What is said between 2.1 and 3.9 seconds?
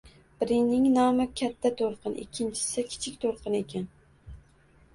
ikkinchisi Kichik to‘lqin ekan